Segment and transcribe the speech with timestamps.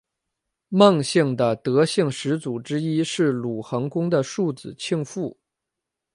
[0.69, 5.37] 孟姓的得姓始祖之一是鲁桓公的庶子庆父。